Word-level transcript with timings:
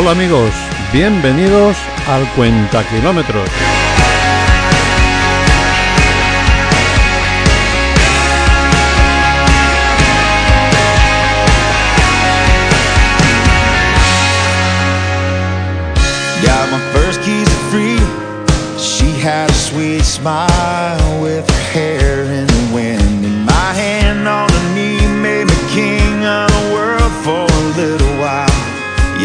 Hola 0.00 0.12
amigos, 0.12 0.52
bienvenidos 0.92 1.76
al 2.06 2.24
Cuenta 2.34 2.84
Kilómetros. 2.88 3.50
Got 16.44 16.70
my 16.70 16.78
first 16.92 17.20
keys 17.22 17.48
freedom. 17.68 18.06
She 18.78 19.10
had 19.20 19.50
a 19.50 19.52
sweet 19.52 20.04
smile 20.04 21.20
with 21.20 21.44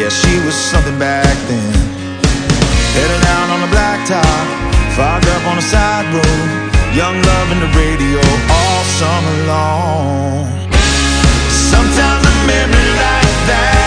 Yeah, 0.04 0.10
she 0.10 0.36
was 0.44 0.54
something 0.54 1.00
back 1.00 1.38
then. 1.48 1.74
Headed 2.92 3.22
down 3.24 3.52
on 3.52 3.62
the 3.62 3.72
blacktop, 3.72 4.46
fogged 4.98 5.30
up 5.30 5.48
on 5.48 5.56
the 5.56 5.62
side 5.62 6.04
road. 6.12 6.50
Young 6.94 7.16
love 7.22 7.52
in 7.54 7.60
the 7.62 7.72
radio 7.72 8.20
all 8.52 8.84
summer 9.00 9.38
long. 9.48 10.44
Sometimes 11.72 12.20
a 12.20 12.36
memory 12.44 12.90
like 13.00 13.48
that 13.48 13.83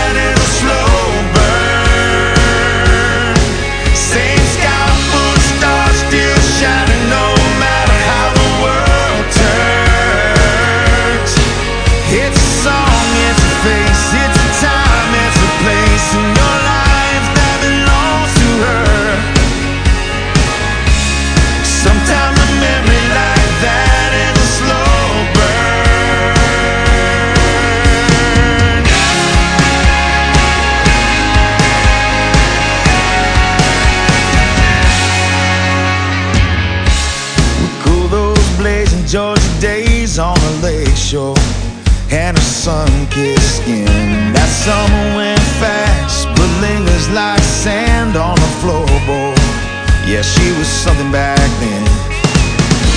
shore 41.07 41.39
and 42.11 42.37
her 42.37 42.43
sun-kissed 42.43 43.63
skin. 43.63 43.87
That 44.35 44.51
summer 44.51 45.05
went 45.15 45.47
fast, 45.63 46.27
but 46.35 46.51
lingers 46.59 47.07
like 47.15 47.39
sand 47.47 48.19
on 48.19 48.35
the 48.35 48.53
floorboard. 48.59 49.39
Yeah, 50.03 50.27
she 50.27 50.51
was 50.59 50.67
something 50.67 51.07
back 51.15 51.39
then. 51.63 51.87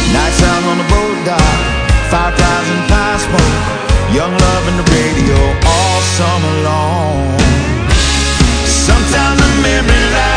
Nights 0.09 0.41
out 0.41 0.63
on 0.73 0.81
the 0.81 0.89
boat 0.89 1.17
dock, 1.21 1.61
fireflies 2.09 2.69
and 2.73 2.83
pie 2.89 3.21
smoke, 3.29 3.57
young 4.09 4.33
love 4.33 4.63
and 4.73 4.77
the 4.81 4.87
radio 4.89 5.37
all 5.69 6.01
summer 6.17 6.55
long. 6.65 7.21
Sometimes 8.65 9.37
a 9.37 9.49
memory 9.61 10.28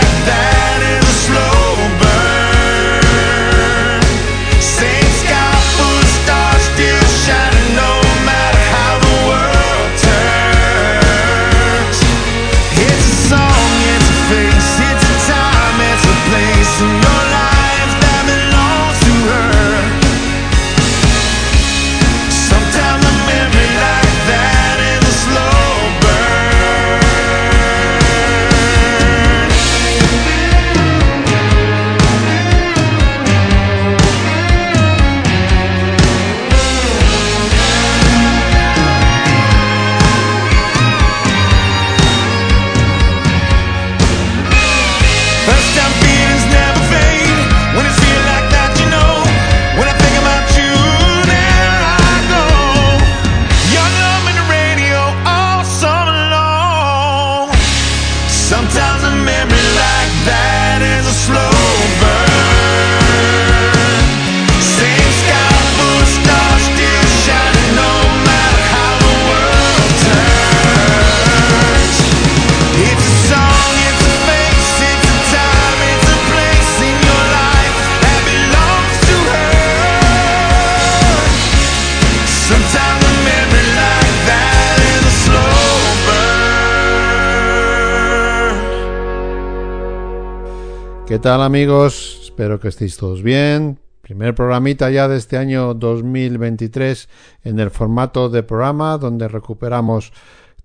¿Qué 91.07 91.19
tal 91.19 91.43
amigos? 91.43 92.21
Espero 92.23 92.61
que 92.61 92.69
estéis 92.69 92.97
todos 92.97 93.23
bien. 93.23 93.81
Primer 94.03 94.37
programita 94.37 94.89
ya 94.89 95.09
de 95.09 95.17
este 95.17 95.37
año 95.37 95.75
2023 95.75 97.09
en 97.43 97.59
el 97.59 97.71
formato 97.71 98.29
de 98.29 98.45
programa 98.45 98.99
donde 98.99 99.27
recuperamos 99.27 100.13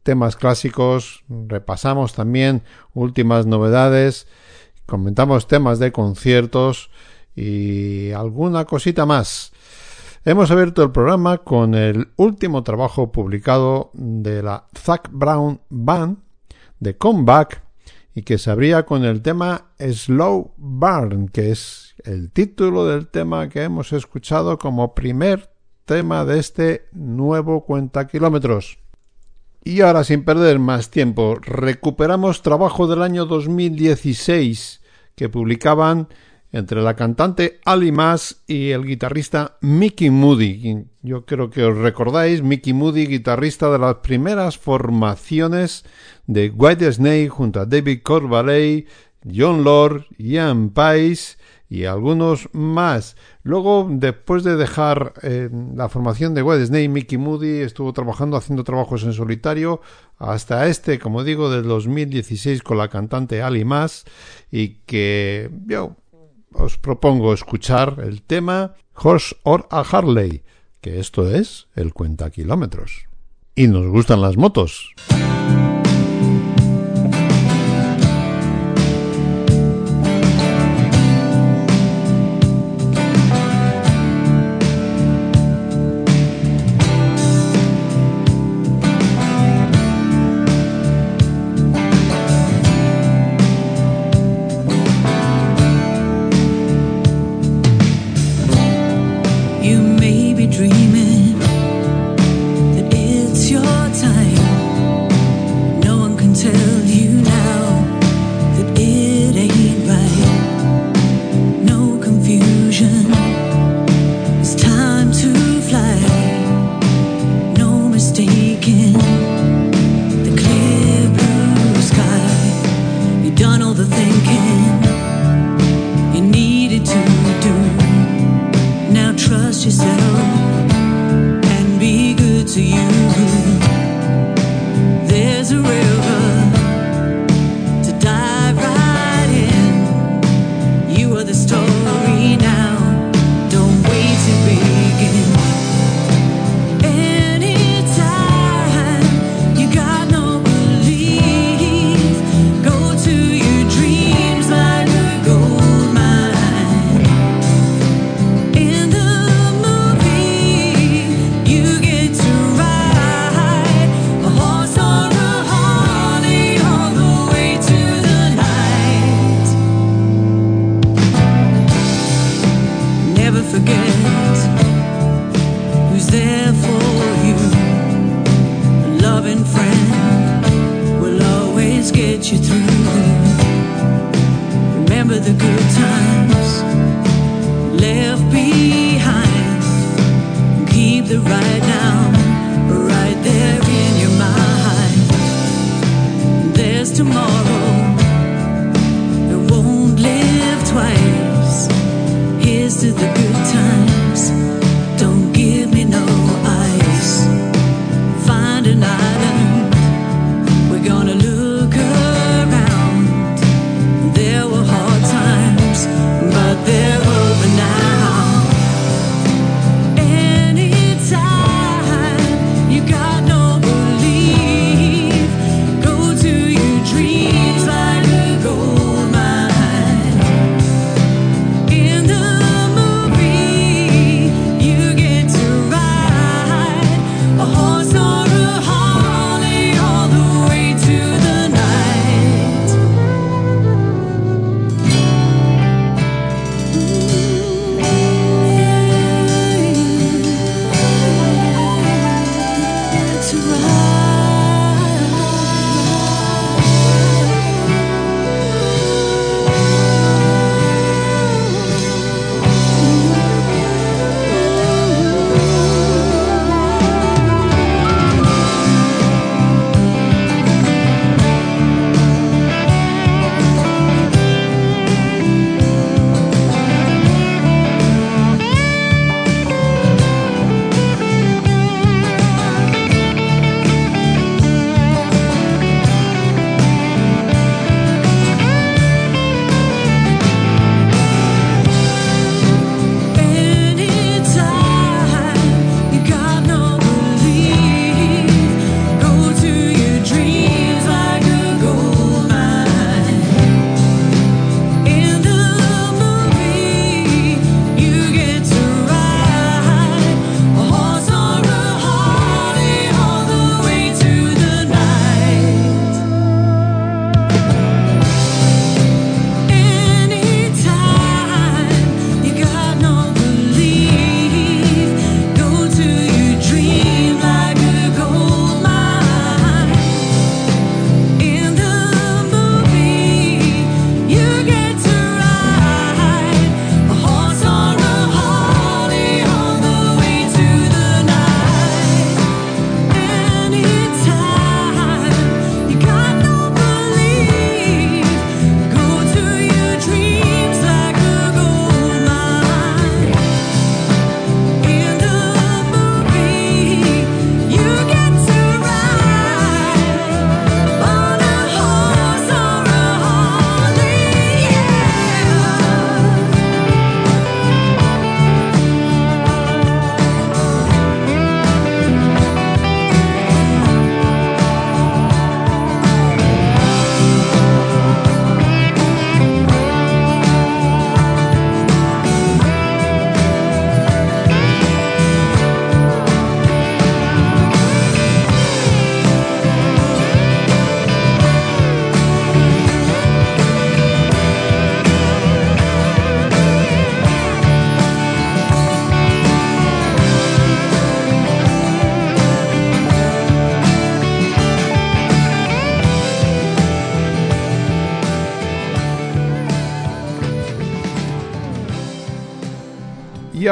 temas 0.04 0.36
clásicos, 0.36 1.24
repasamos 1.28 2.14
también 2.14 2.62
últimas 2.94 3.48
novedades, 3.48 4.28
comentamos 4.86 5.48
temas 5.48 5.80
de 5.80 5.92
conciertos 5.92 6.92
y 7.36 8.12
alguna 8.12 8.66
cosita 8.66 9.08
más. 9.08 9.52
Hemos 10.24 10.52
abierto 10.52 10.84
el 10.84 10.92
programa 10.92 11.40
con 11.40 11.74
el 11.74 12.10
último 12.16 12.64
trabajo 12.64 13.12
publicado 13.12 13.90
de 13.94 14.44
la 14.44 14.68
Zac 14.78 15.10
Brown 15.12 15.62
Band 15.70 16.20
de 16.80 16.96
Comeback 16.96 17.67
y 18.18 18.24
que 18.24 18.40
se 18.40 18.50
abría 18.50 18.84
con 18.84 19.06
el 19.06 19.22
tema 19.22 19.68
Slow 19.78 20.56
Burn, 20.58 21.28
que 21.28 21.52
es 21.52 21.94
el 22.04 22.32
título 22.32 22.88
del 22.88 23.10
tema 23.10 23.48
que 23.48 23.62
hemos 23.62 23.94
escuchado 23.94 24.58
como 24.58 24.96
primer 24.96 25.52
tema 25.86 26.26
de 26.26 26.40
este 26.40 26.88
nuevo 26.94 27.64
cuenta 27.64 28.08
kilómetros. 28.08 28.80
Y 29.64 29.82
ahora, 29.82 30.04
sin 30.04 30.26
perder 30.26 30.58
más 30.58 30.90
tiempo, 30.90 31.38
recuperamos 31.40 32.42
trabajo 32.42 32.88
del 32.88 33.04
año 33.04 33.28
2016 33.28 34.82
que 35.14 35.30
publicaban 35.30 36.08
entre 36.52 36.82
la 36.82 36.96
cantante 36.96 37.60
Ali 37.66 37.92
Mas 37.92 38.44
y 38.48 38.72
el 38.72 38.86
guitarrista 38.86 39.58
Mickey 39.62 40.10
Moody. 40.10 40.86
Yo 41.02 41.26
creo 41.26 41.50
que 41.50 41.64
os 41.64 41.78
recordáis, 41.78 42.42
Mickey 42.42 42.74
Moody, 42.74 43.08
guitarrista 43.08 43.70
de 43.72 43.80
las 43.80 43.96
primeras 43.96 44.58
formaciones 44.58 45.86
de 46.26 46.50
White 46.50 46.92
Snake 46.92 47.30
junto 47.30 47.60
a 47.60 47.66
David 47.66 48.02
Corvalet, 48.04 48.88
John 49.26 49.64
Lord, 49.64 50.06
Ian 50.18 50.70
Pace 50.70 51.38
y 51.70 51.84
algunos 51.84 52.50
más. 52.54 53.18
Luego, 53.44 53.88
después 53.90 54.44
de 54.44 54.56
dejar 54.56 55.14
eh, 55.22 55.50
la 55.76 55.90
formación 55.90 56.34
de 56.34 56.42
White 56.44 56.68
Snake, 56.68 56.90
Mickey 56.90 57.18
Moody 57.18 57.62
estuvo 57.62 57.92
trabajando, 57.94 58.38
haciendo 58.38 58.64
trabajos 58.64 59.04
en 59.04 59.14
solitario, 59.14 59.82
hasta 60.18 60.68
este, 60.68 60.98
como 60.98 61.24
digo, 61.24 61.50
del 61.50 61.64
2016 61.64 62.64
con 62.64 62.78
la 62.78 62.88
cantante 62.88 63.42
Ali 63.42 63.66
Mas, 63.66 64.06
y 64.50 64.80
que 64.86 65.50
yo 65.66 65.98
os 66.54 66.78
propongo 66.78 67.34
escuchar 67.34 68.00
el 68.04 68.22
tema 68.22 68.76
Horse 68.96 69.36
or 69.44 69.68
a 69.70 69.82
Harley, 69.82 70.44
que 70.82 71.00
esto 71.00 71.30
es 71.30 71.68
el 71.76 71.94
cuenta 71.94 72.30
kilómetros. 72.30 73.08
Y 73.56 73.68
nos 73.68 73.88
gustan 73.88 74.22
las 74.22 74.38
motos. 74.38 74.94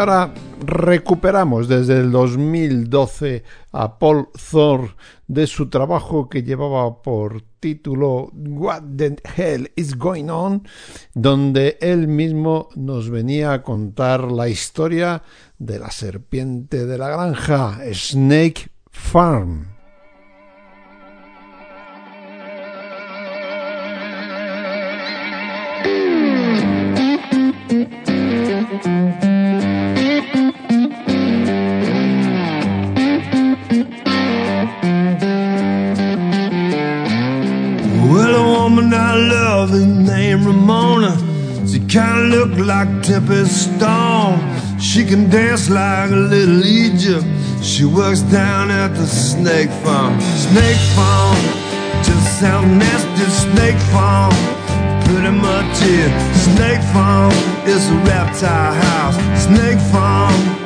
Ahora 0.06 0.36
recuperamos 0.64 1.68
desde 1.68 2.00
el 2.00 2.12
2012 2.12 3.44
a 3.72 3.98
Paul 3.98 4.28
Thor 4.52 4.96
de 5.28 5.48
su 5.48 5.70
trabajo 5.72 6.30
que 6.30 6.44
llevaba 6.44 7.02
por 7.02 7.42
título 7.60 8.30
What 8.36 8.84
the 8.98 9.16
Hell 9.36 9.72
is 9.76 9.98
Going 9.98 10.30
On, 10.30 10.62
donde 11.16 11.80
él 11.82 12.08
mismo 12.08 12.70
nos 12.76 13.10
venía 13.10 13.54
a 13.54 13.64
contar 13.64 14.32
la 14.32 14.48
historia 14.48 15.24
de 15.58 15.80
la 15.80 15.90
serpiente 15.90 16.86
de 16.86 17.00
la 17.00 17.10
granja, 17.10 17.80
Snake 17.92 18.70
Farm. 18.92 19.75
Like 42.86 43.04
Tempest 43.04 43.76
Storm. 43.76 44.40
She 44.80 45.06
can 45.06 45.30
dance 45.30 45.70
like 45.70 46.12
a 46.12 46.16
little 46.16 46.66
Egypt. 46.66 47.26
She 47.64 47.86
works 47.86 48.22
down 48.22 48.72
at 48.72 48.96
the 48.96 49.08
snake 49.08 49.70
farm. 49.84 50.20
Snake 50.22 50.82
farm, 50.96 51.38
just 52.04 52.40
sound 52.40 52.80
nasty. 52.80 53.26
Snake 53.26 53.80
farm, 53.94 54.34
pretty 55.06 55.32
much 55.32 55.82
it. 55.82 56.12
Snake 56.36 56.84
farm 56.94 57.32
is 57.66 57.90
a 57.90 57.96
reptile 58.10 58.74
house. 58.74 59.18
Snake 59.46 59.80
farm. 59.92 60.65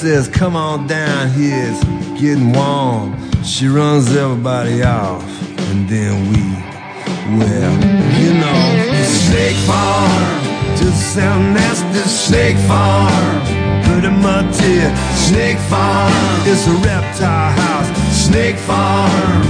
Says, 0.00 0.28
Come 0.28 0.56
on 0.56 0.86
down 0.86 1.28
here, 1.32 1.66
it's 1.68 1.84
getting 2.18 2.52
warm. 2.52 3.14
She 3.44 3.68
runs 3.68 4.16
everybody 4.16 4.82
off, 4.82 5.22
and 5.68 5.86
then 5.86 6.14
we, 6.30 6.40
well, 7.36 7.72
you 8.18 8.32
know, 8.32 8.60
Snake 9.04 9.58
Farm, 9.68 10.40
just 10.78 11.14
sound 11.14 11.52
nasty, 11.52 12.00
Snake 12.08 12.56
Farm, 12.66 13.42
pretty 13.84 14.08
much 14.08 14.56
it. 14.62 14.90
Snake 15.28 15.58
Farm, 15.68 16.12
it's 16.48 16.66
a 16.66 16.72
reptile 16.80 17.52
house, 17.52 17.90
Snake 18.24 18.56
Farm, 18.56 19.42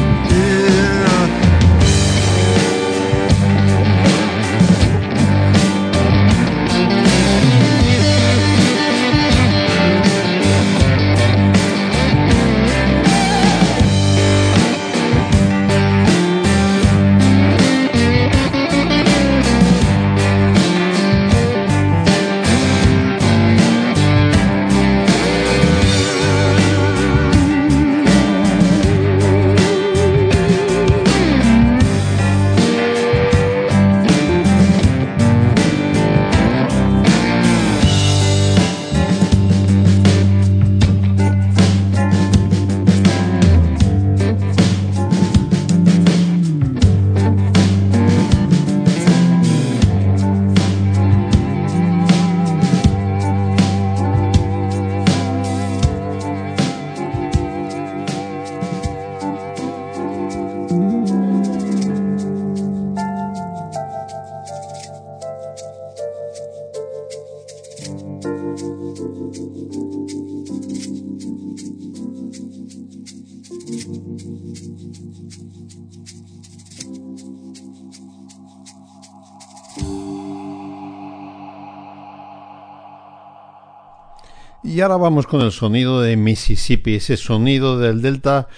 Y 84.81 84.83
ahora 84.83 84.97
vamos 84.97 85.27
con 85.27 85.43
el 85.43 85.53
sonido 85.53 86.01
de 86.01 86.17
Mississippi, 86.17 86.95
ese 86.95 87.19
sonido 87.19 87.79
del 87.79 88.01
Delta 88.01 88.49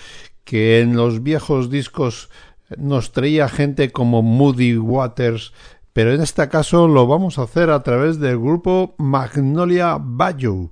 que 0.44 0.78
en 0.78 0.94
los 0.94 1.24
viejos 1.24 1.68
discos 1.68 2.30
nos 2.78 3.10
traía 3.10 3.48
gente 3.48 3.90
como 3.90 4.22
Moody 4.22 4.76
Waters, 4.76 5.52
pero 5.92 6.14
en 6.14 6.20
este 6.20 6.48
caso 6.48 6.86
lo 6.86 7.08
vamos 7.08 7.40
a 7.40 7.42
hacer 7.42 7.70
a 7.70 7.82
través 7.82 8.20
del 8.20 8.38
grupo 8.38 8.94
Magnolia 8.98 9.98
Bayou. 10.00 10.70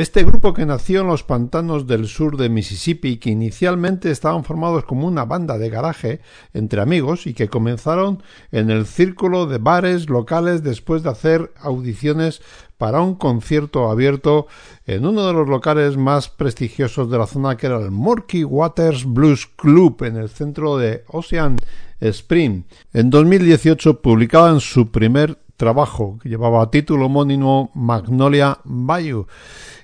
Este 0.00 0.24
grupo 0.24 0.54
que 0.54 0.64
nació 0.64 1.02
en 1.02 1.08
los 1.08 1.24
pantanos 1.24 1.86
del 1.86 2.08
sur 2.08 2.38
de 2.38 2.48
Mississippi, 2.48 3.18
que 3.18 3.28
inicialmente 3.28 4.10
estaban 4.10 4.44
formados 4.44 4.84
como 4.84 5.06
una 5.06 5.26
banda 5.26 5.58
de 5.58 5.68
garaje 5.68 6.20
entre 6.54 6.80
amigos 6.80 7.26
y 7.26 7.34
que 7.34 7.48
comenzaron 7.48 8.22
en 8.50 8.70
el 8.70 8.86
círculo 8.86 9.44
de 9.44 9.58
bares 9.58 10.08
locales 10.08 10.62
después 10.62 11.02
de 11.02 11.10
hacer 11.10 11.52
audiciones 11.60 12.40
para 12.78 13.02
un 13.02 13.14
concierto 13.14 13.90
abierto 13.90 14.46
en 14.86 15.04
uno 15.04 15.26
de 15.26 15.34
los 15.34 15.46
locales 15.46 15.98
más 15.98 16.30
prestigiosos 16.30 17.10
de 17.10 17.18
la 17.18 17.26
zona 17.26 17.58
que 17.58 17.66
era 17.66 17.78
el 17.78 17.90
Murky 17.90 18.42
Waters 18.42 19.04
Blues 19.04 19.46
Club 19.54 20.02
en 20.04 20.16
el 20.16 20.30
centro 20.30 20.78
de 20.78 21.04
Ocean 21.08 21.58
Spring. 22.00 22.62
En 22.94 23.10
2018 23.10 24.00
publicaban 24.00 24.60
su 24.60 24.90
primer 24.90 25.36
trabajo 25.58 26.18
que 26.22 26.30
llevaba 26.30 26.70
título 26.70 27.04
homónimo 27.04 27.70
Magnolia 27.74 28.60
Bayou 28.64 29.26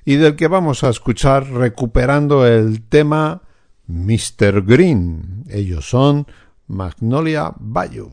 y 0.07 0.17
del 0.17 0.37
que 0.37 0.47
vamos 0.47 0.85
a 0.85 0.89
escuchar 0.89 1.51
recuperando 1.51 2.47
el 2.47 2.81
tema 2.83 3.43
Mr. 3.89 4.63
Green. 4.63 5.45
Ellos 5.51 5.91
son 5.91 6.27
Magnolia 6.69 7.53
Bayou. 7.59 8.13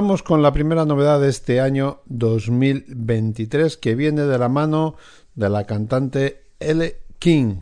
Vamos 0.00 0.22
con 0.22 0.42
la 0.42 0.52
primera 0.52 0.84
novedad 0.84 1.20
de 1.20 1.28
este 1.28 1.60
año 1.60 2.02
2023 2.06 3.76
que 3.78 3.96
viene 3.96 4.22
de 4.22 4.38
la 4.38 4.48
mano 4.48 4.94
de 5.34 5.48
la 5.50 5.64
cantante 5.64 6.44
L. 6.60 6.94
King, 7.18 7.56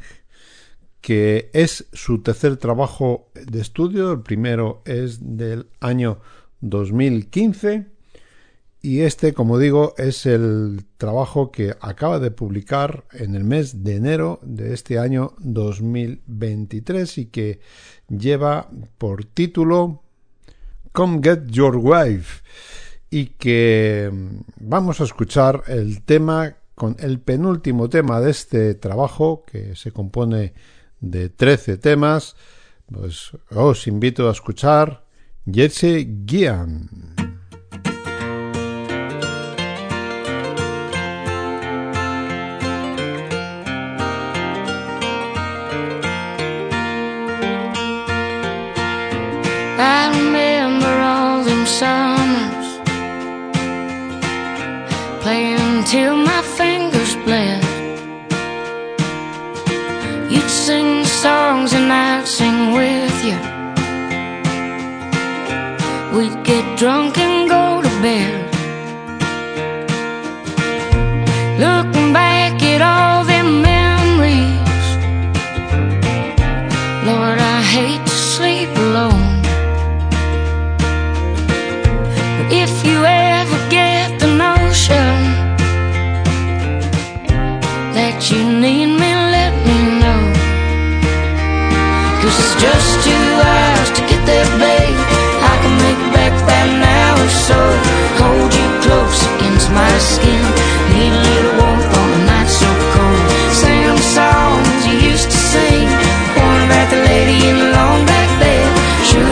que 1.00 1.48
es 1.54 1.86
su 1.94 2.20
tercer 2.22 2.58
trabajo 2.58 3.30
de 3.32 3.62
estudio. 3.62 4.12
El 4.12 4.20
primero 4.20 4.82
es 4.84 5.18
del 5.22 5.70
año 5.80 6.18
2015 6.60 7.86
y 8.82 9.00
este, 9.00 9.32
como 9.32 9.58
digo, 9.58 9.94
es 9.96 10.26
el 10.26 10.84
trabajo 10.98 11.50
que 11.50 11.74
acaba 11.80 12.18
de 12.18 12.32
publicar 12.32 13.04
en 13.12 13.34
el 13.34 13.44
mes 13.44 13.82
de 13.82 13.96
enero 13.96 14.40
de 14.42 14.74
este 14.74 14.98
año 14.98 15.32
2023 15.38 17.16
y 17.16 17.26
que 17.28 17.60
lleva 18.10 18.68
por 18.98 19.24
título 19.24 20.02
Come 20.96 21.20
Get 21.22 21.50
Your 21.50 21.76
Wife 21.76 22.42
y 23.10 23.26
que 23.26 24.10
mm, 24.10 24.40
vamos 24.60 25.02
a 25.02 25.04
escuchar 25.04 25.62
el 25.66 26.02
tema 26.02 26.56
con 26.74 26.96
el 26.98 27.20
penúltimo 27.20 27.90
tema 27.90 28.18
de 28.22 28.30
este 28.30 28.74
trabajo 28.74 29.44
que 29.46 29.76
se 29.76 29.92
compone 29.92 30.54
de 31.00 31.28
13 31.28 31.76
temas. 31.76 32.34
Pues 32.90 33.32
os 33.50 33.86
invito 33.86 34.26
a 34.26 34.32
escuchar 34.32 35.04
Jesse 35.44 36.06
them 49.86 50.45
summers 51.80 52.68
playing 55.20 55.84
till 55.84 56.16
my 56.16 56.40
fingers 56.56 57.14
bled. 57.24 57.62
You'd 60.32 60.50
sing 60.66 61.04
songs 61.04 61.74
and 61.74 61.92
I'd 61.92 62.26
sing 62.26 62.72
with 62.80 63.16
you. 63.28 63.38
We'd 66.16 66.38
get 66.44 66.64
drunk 66.78 67.18
and 67.18 67.35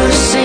the 0.06 0.12
see 0.12 0.43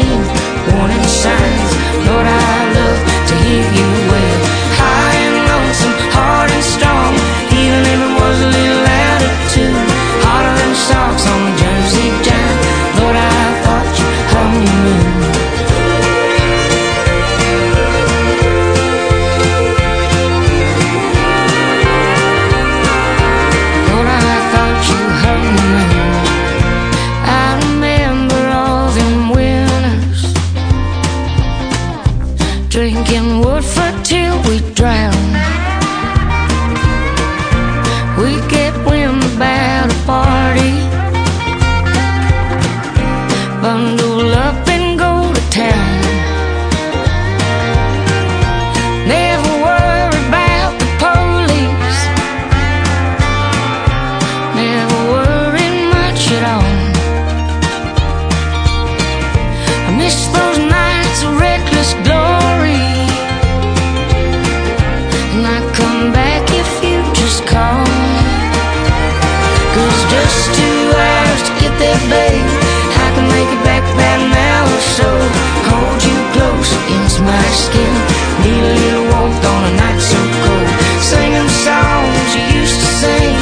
skin. 77.67 77.93
Need 78.43 78.63
a 78.63 78.74
little 78.84 79.06
warmth 79.12 79.43
on 79.43 79.62
a 79.69 79.74
night 79.76 80.00
so 80.00 80.19
cold. 80.43 80.69
Sing 81.04 81.32
them 81.36 81.50
songs 81.67 82.28
you 82.36 82.43
used 82.62 82.80
to 82.80 82.89
sing. 83.04 83.36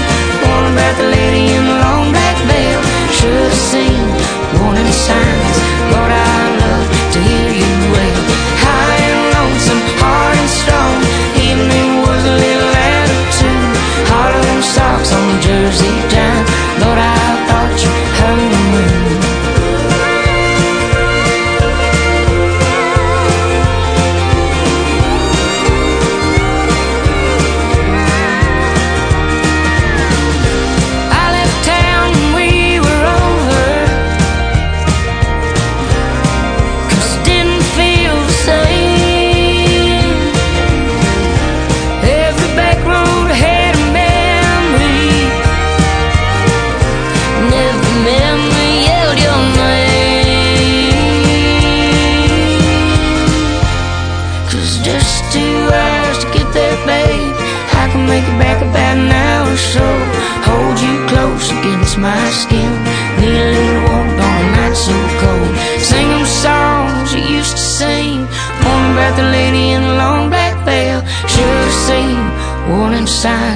One 0.50 0.66
about 0.74 0.96
the 0.98 1.08
lady 1.18 1.54
in 1.54 1.64
the 1.70 1.78
long 1.86 2.06
black 2.16 2.38
veil. 2.50 2.82
Should 3.18 3.38
have 3.48 3.62
seen 3.72 4.02
warning 4.58 4.94
signs. 5.08 5.58
Lord, 5.94 6.12
I 6.12 6.38
love 6.64 6.88
to 7.14 7.20
hear 7.30 7.52
you 7.62 7.72
wail. 7.94 8.24
High 8.66 9.00
and 9.10 9.22
lonesome, 9.36 9.84
hard 10.02 10.36
and 10.42 10.52
strong. 10.62 10.96
Even 11.48 11.66
if 11.70 11.86
it 11.94 12.00
was 12.08 12.24
a 12.34 12.36
little 12.46 12.74
attitude. 12.94 13.66
Harder 14.12 14.42
than 14.50 14.62
socks 14.64 15.10
on 15.14 15.30
Jersey 15.46 15.94
giant. 16.10 16.27
The 69.18 69.24
lady 69.24 69.72
in 69.72 69.82
the 69.82 69.96
long 70.04 70.30
black 70.30 70.56
veil. 70.64 71.02
Should 71.32 71.58
have 71.66 71.78
seen 71.90 72.20
warning 72.70 73.08
signs. 73.08 73.47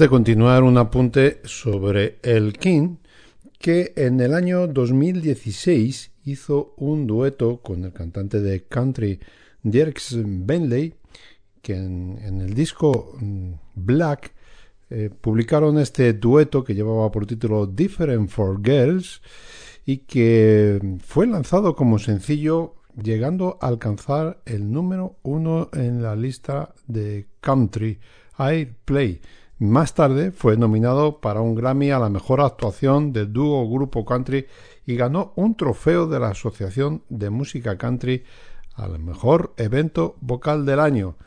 De 0.00 0.08
continuar, 0.08 0.62
un 0.62 0.78
apunte 0.78 1.42
sobre 1.44 2.18
el 2.22 2.54
King, 2.54 2.96
que 3.58 3.92
en 3.96 4.18
el 4.20 4.32
año 4.32 4.66
2016 4.66 6.12
hizo 6.24 6.72
un 6.78 7.06
dueto 7.06 7.58
con 7.58 7.84
el 7.84 7.92
cantante 7.92 8.40
de 8.40 8.64
country 8.64 9.20
Dierks 9.62 10.16
Bentley, 10.24 10.94
que 11.60 11.74
en, 11.74 12.40
el 12.40 12.54
disco 12.54 13.14
mm, 13.20 13.52
Black 13.74 14.32
eh, 14.88 15.10
publicaron 15.20 15.78
este 15.78 16.14
dueto 16.14 16.64
que 16.64 16.74
llevaba 16.74 17.10
por 17.10 17.26
título 17.26 17.66
Different 17.66 18.30
for 18.30 18.58
Girls 18.64 19.20
y 19.84 19.98
que 19.98 20.80
fue 21.04 21.26
lanzado 21.26 21.76
como 21.76 21.98
sencillo 21.98 22.76
llegando 22.96 23.58
a 23.60 23.68
alcanzar 23.68 24.40
el 24.46 24.72
número 24.72 25.18
uno 25.22 25.68
en 25.74 26.02
la 26.02 26.16
lista 26.16 26.72
de 26.86 27.26
country 27.42 27.98
Airplay. 28.38 29.20
Más 29.60 29.92
tarde 29.92 30.32
fue 30.32 30.56
nominado 30.56 31.20
para 31.20 31.42
un 31.42 31.54
Grammy 31.54 31.90
a 31.90 31.98
la 31.98 32.08
mejor 32.08 32.40
actuación 32.40 33.12
de 33.12 33.26
dúo 33.26 33.68
grupo 33.68 34.06
country 34.06 34.46
y 34.86 34.96
ganó 34.96 35.34
un 35.36 35.54
trofeo 35.54 36.06
de 36.06 36.18
la 36.18 36.30
Asociación 36.30 37.04
de 37.10 37.28
Música 37.28 37.76
Country 37.76 38.24
al 38.72 38.98
mejor 39.00 39.52
evento 39.58 40.16
vocal 40.22 40.64
del 40.64 40.80
año. 40.80 41.18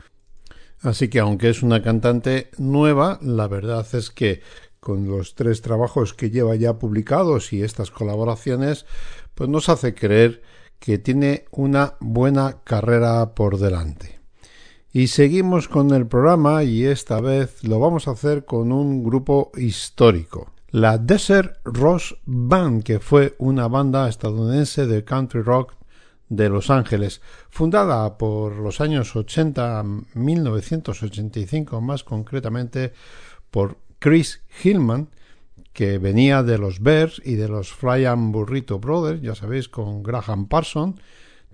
Así 0.80 1.06
que 1.06 1.20
aunque 1.20 1.48
es 1.48 1.62
una 1.62 1.80
cantante 1.80 2.50
nueva, 2.58 3.20
la 3.22 3.46
verdad 3.46 3.86
es 3.92 4.10
que 4.10 4.42
con 4.80 5.06
los 5.06 5.36
tres 5.36 5.62
trabajos 5.62 6.12
que 6.12 6.30
lleva 6.30 6.56
ya 6.56 6.76
publicados 6.76 7.52
y 7.52 7.62
estas 7.62 7.92
colaboraciones, 7.92 8.84
pues 9.36 9.48
nos 9.48 9.68
hace 9.68 9.94
creer 9.94 10.42
que 10.80 10.98
tiene 10.98 11.44
una 11.52 11.94
buena 12.00 12.62
carrera 12.64 13.36
por 13.36 13.58
delante. 13.58 14.23
Y 14.96 15.08
seguimos 15.08 15.66
con 15.66 15.92
el 15.92 16.06
programa 16.06 16.62
y 16.62 16.84
esta 16.84 17.20
vez 17.20 17.64
lo 17.64 17.80
vamos 17.80 18.06
a 18.06 18.12
hacer 18.12 18.44
con 18.44 18.70
un 18.70 19.02
grupo 19.02 19.50
histórico. 19.56 20.52
La 20.70 20.98
Desert 20.98 21.56
Rose 21.64 22.14
Band, 22.26 22.84
que 22.84 23.00
fue 23.00 23.34
una 23.38 23.66
banda 23.66 24.08
estadounidense 24.08 24.86
de 24.86 25.02
country 25.02 25.42
rock 25.42 25.74
de 26.28 26.48
Los 26.48 26.70
Ángeles, 26.70 27.22
fundada 27.50 28.16
por 28.16 28.54
los 28.54 28.80
años 28.80 29.16
80 29.16 29.80
a 29.80 29.82
1985 29.82 31.80
más 31.80 32.04
concretamente 32.04 32.92
por 33.50 33.78
Chris 33.98 34.42
Hillman, 34.62 35.08
que 35.72 35.98
venía 35.98 36.44
de 36.44 36.58
los 36.58 36.78
Bears 36.78 37.20
y 37.24 37.34
de 37.34 37.48
los 37.48 37.72
Fly 37.72 38.04
and 38.04 38.32
Burrito 38.32 38.78
Brothers, 38.78 39.20
ya 39.22 39.34
sabéis, 39.34 39.68
con 39.68 40.04
Graham 40.04 40.46
Parson, 40.46 41.00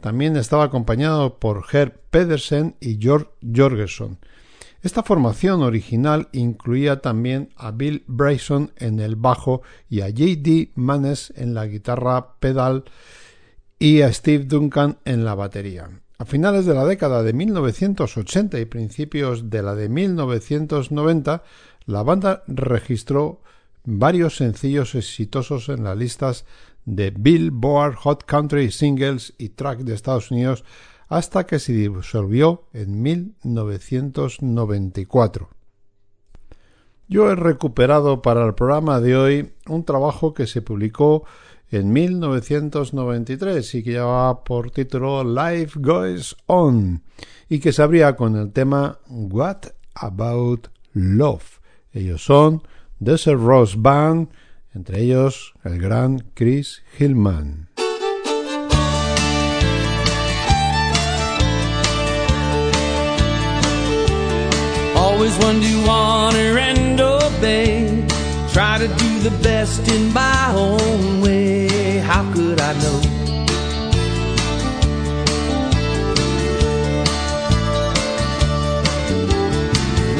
también 0.01 0.37
estaba 0.37 0.65
acompañado 0.65 1.39
por 1.39 1.65
Herb 1.73 2.01
Pedersen 2.11 2.77
y 2.81 2.99
George 3.01 3.29
Jorgensen. 3.55 4.19
Esta 4.83 5.03
formación 5.03 5.63
original 5.63 6.29
incluía 6.33 7.03
también 7.03 7.51
a 7.57 7.71
Bill 7.71 8.03
Bryson 8.07 8.73
en 8.77 8.99
el 8.99 9.15
bajo 9.15 9.61
y 9.91 10.01
a 10.01 10.07
J.D. 10.07 10.73
Manes 10.75 11.33
en 11.37 11.53
la 11.53 11.67
guitarra 11.67 12.35
pedal 12.41 12.85
y 13.79 14.01
a 14.01 14.13
Steve 14.13 14.45
Duncan 14.45 14.99
en 15.05 15.25
la 15.25 15.35
batería. 15.35 15.91
A 16.17 16.25
finales 16.25 16.65
de 16.65 16.75
la 16.75 16.85
década 16.85 17.23
de 17.23 17.33
1980 17.33 18.59
y 18.59 18.65
principios 18.65 19.51
de 19.51 19.63
la 19.63 19.75
de 19.75 19.89
1990, 19.89 21.43
la 21.87 22.03
banda 22.03 22.43
registró 22.47 23.41
varios 23.85 24.37
sencillos 24.37 24.95
exitosos 24.95 25.69
en 25.69 25.85
las 25.85 25.97
listas 25.97 26.45
de 26.85 27.11
Billboard 27.11 27.95
Hot 27.95 28.25
Country 28.25 28.71
Singles 28.71 29.33
y 29.39 29.49
Track 29.51 29.81
de 29.81 29.95
Estados 29.95 30.31
Unidos 30.31 30.65
hasta 31.09 31.45
que 31.45 31.59
se 31.59 31.73
disolvió 31.73 32.69
en 32.73 33.03
1994. 33.03 35.51
Yo 37.09 37.31
he 37.31 37.35
recuperado 37.35 38.23
para 38.23 38.47
el 38.47 38.55
programa 38.55 39.01
de 39.01 39.17
hoy 39.17 39.53
un 39.67 39.85
trabajo 39.85 40.33
que 40.33 40.47
se 40.47 40.63
publicó 40.63 41.25
en 41.71 41.93
1993 41.93 43.75
y 43.75 43.83
que 43.83 43.91
llevaba 43.91 44.45
por 44.45 44.71
título 44.71 45.25
Life 45.25 45.81
Goes 45.81 46.37
On 46.47 47.03
y 47.49 47.59
que 47.59 47.73
se 47.73 47.83
abría 47.83 48.15
con 48.15 48.37
el 48.37 48.53
tema 48.53 49.01
What 49.09 49.73
About 49.95 50.69
Love. 50.93 51.59
Ellos 51.93 52.25
son 52.25 52.63
Desert 53.01 53.41
Rose 53.41 53.75
Band 53.77 54.29
entre 54.75 55.01
ellos 55.01 55.53
el 55.65 55.79
gran 55.79 56.25
Chris 56.35 56.83
Hillman. 56.99 57.69
Always 64.97 65.37
one 65.39 65.61
to 65.61 65.91
honor 65.91 66.59
and 66.59 67.01
obey. 67.01 68.07
Try 68.53 68.79
to 68.79 68.89
do 68.89 69.19
the 69.21 69.31
best 69.43 69.87
in 69.89 70.13
my 70.13 70.53
own 70.55 71.21
way. 71.21 71.99
How 71.99 72.23
could 72.33 72.61
I 72.61 72.73
know? 72.83 73.01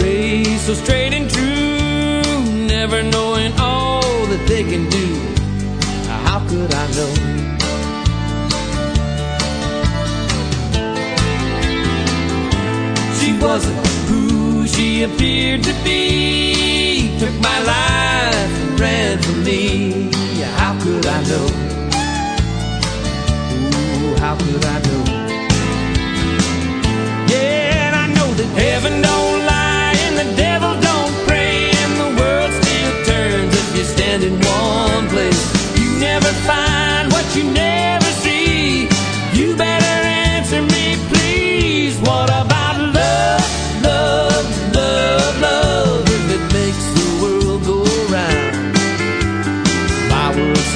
Race 0.03 0.63
so 0.67 0.75
straight 0.75 1.13
and 1.13 1.29
true, 1.31 2.67
never 2.67 3.03
knowing 3.03 3.53
Could 6.51 6.75
I 6.75 6.87
know? 6.97 7.13
She 13.21 13.39
wasn't 13.39 13.87
who 14.09 14.67
she 14.67 15.05
appeared 15.05 15.63
to 15.63 15.73
be. 15.85 17.17
Took 17.21 17.35
my 17.41 17.59
life 17.63 18.53
and 18.63 18.81
ran 18.81 19.19
from 19.23 19.45
me. 19.45 20.11
How 20.57 20.77
could 20.83 21.07
I 21.07 21.23
know? 21.23 21.47
Ooh, 23.55 24.17
how 24.19 24.37
could 24.37 24.65
I 24.65 24.79
know? 24.81 25.10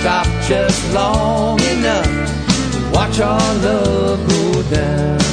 Stopped 0.05 0.47
just 0.47 0.93
long 0.93 1.59
enough 1.63 2.05
to 2.73 2.91
watch 2.93 3.21
our 3.21 3.55
love 3.55 4.29
go 4.29 4.63
down. 4.65 5.24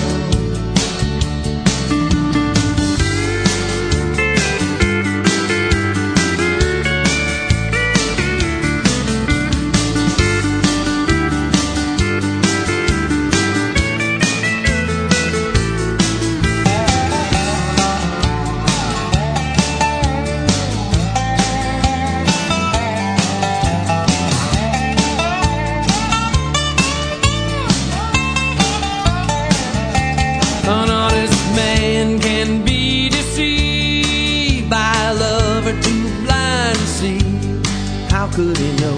How 38.32 38.38
could 38.38 38.58
he 38.58 38.72
know? 38.78 38.98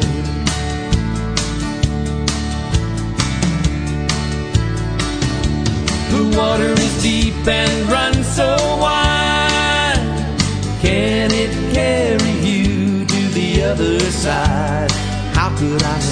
The 6.12 6.38
water 6.38 6.69
is 6.69 7.02
deep 7.02 7.48
and 7.48 7.89
runs 7.89 8.28
so 8.28 8.56
wide. 8.80 9.98
Can 10.82 11.32
it 11.32 11.52
carry 11.74 12.32
you 12.48 13.06
to 13.08 13.28
the 13.30 13.63
other 13.63 14.00
side? 14.12 14.91
How 15.34 15.50
could 15.58 15.82
I 15.82 16.02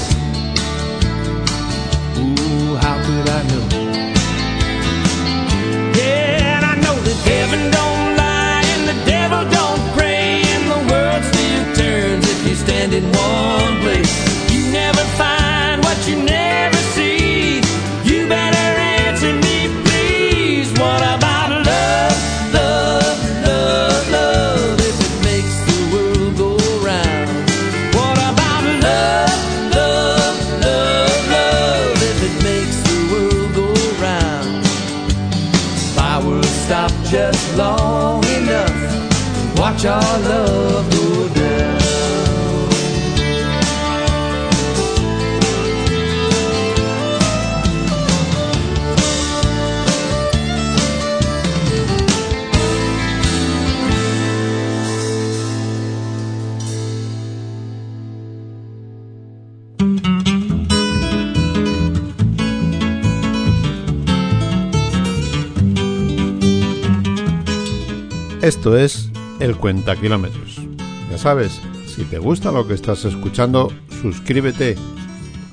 Esto 68.42 68.76
es 68.76 69.11
El 69.42 69.58
Cuenta 69.58 69.96
Kilómetros. 69.96 70.62
Ya 71.10 71.18
sabes, 71.18 71.60
si 71.88 72.04
te 72.04 72.20
gusta 72.20 72.52
lo 72.52 72.68
que 72.68 72.76
estás 72.76 73.06
escuchando, 73.06 73.74
suscríbete, 74.02 74.76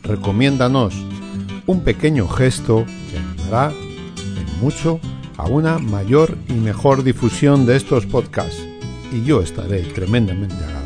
recomiéndanos. 0.03 0.95
Un 1.67 1.81
pequeño 1.81 2.29
gesto 2.29 2.85
que 3.11 3.19
ayudará 3.19 3.71
en 3.71 4.61
mucho 4.61 5.01
a 5.39 5.47
una 5.47 5.79
mayor 5.79 6.37
y 6.49 6.53
mejor 6.53 7.03
difusión 7.03 7.65
de 7.65 7.77
estos 7.77 8.05
podcasts. 8.05 8.63
Y 9.11 9.25
yo 9.25 9.41
estaré 9.41 9.81
tremendamente 9.85 10.55
agradecido. 10.55 10.78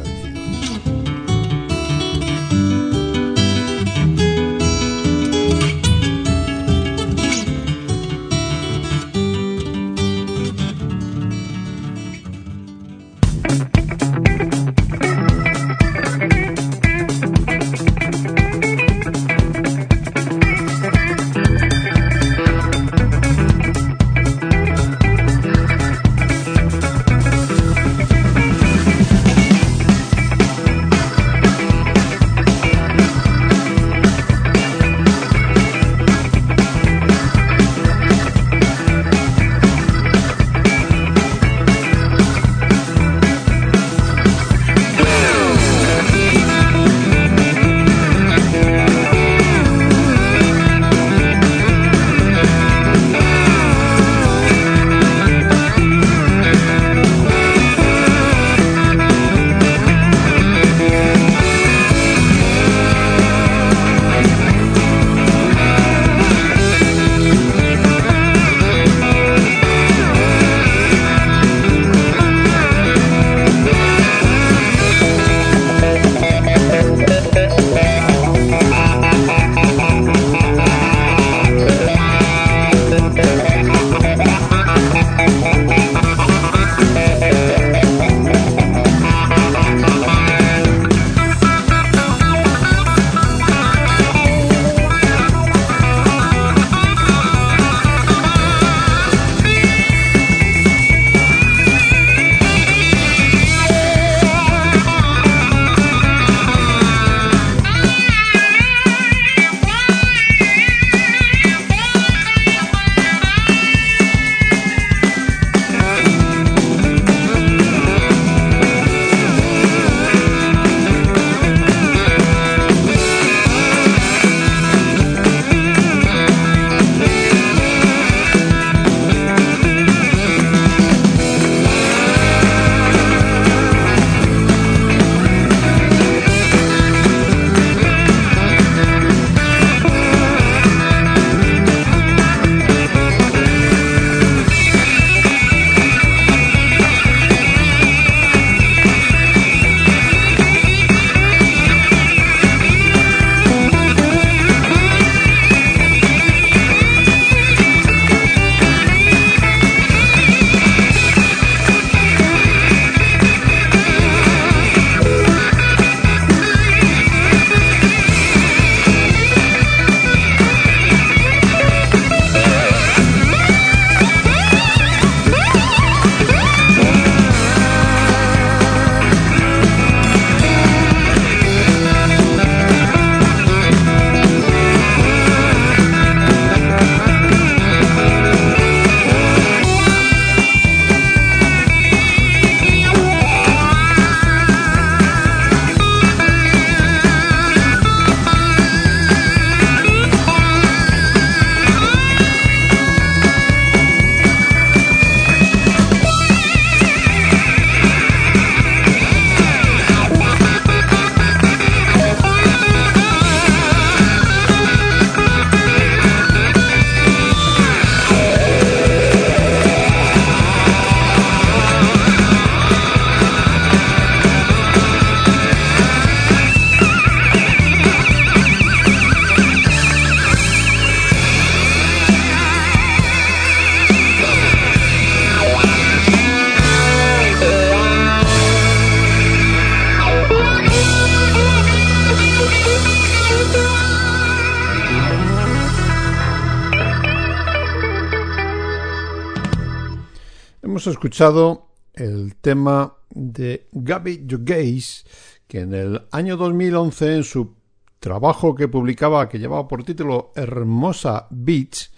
Hemos 250.83 250.95
escuchado 250.95 251.69
el 251.95 252.35
tema 252.35 252.97
de 253.09 253.69
Gabby 253.71 254.27
Gaze, 254.27 255.05
que 255.47 255.61
en 255.61 255.75
el 255.75 256.03
año 256.11 256.37
2011 256.37 257.15
en 257.19 257.23
su 257.23 257.55
trabajo 258.01 258.57
que 258.57 258.67
publicaba 258.67 259.29
que 259.29 259.39
llevaba 259.39 259.69
por 259.69 259.85
título 259.85 260.33
Hermosa 260.35 261.29
Beach 261.31 261.89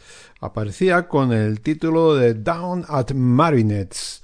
aparecía 0.43 1.09
con 1.09 1.33
el 1.33 1.63
título 1.63 2.15
de 2.15 2.35
Down 2.35 2.85
at 2.87 3.13
Marionettes. 3.13 4.23